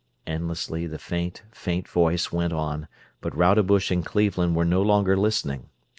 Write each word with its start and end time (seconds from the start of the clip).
Endlessly 0.25 0.87
the 0.87 0.97
faint, 0.97 1.43
faint 1.51 1.87
voice 1.87 2.31
went 2.31 2.53
on, 2.53 2.87
but 3.21 3.37
Rodebush 3.37 3.91
and 3.91 4.03
Cleveland 4.03 4.55
were 4.55 4.65
no 4.65 4.81
longer 4.81 5.15
listening. 5.15 5.69